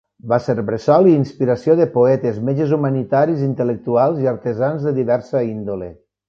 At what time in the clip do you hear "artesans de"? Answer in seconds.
4.33-4.95